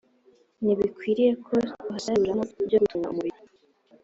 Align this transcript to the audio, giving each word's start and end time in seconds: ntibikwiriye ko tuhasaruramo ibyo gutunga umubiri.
ntibikwiriye 0.63 1.31
ko 1.45 1.53
tuhasaruramo 1.83 2.43
ibyo 2.61 2.77
gutunga 2.81 3.07
umubiri. 3.09 3.39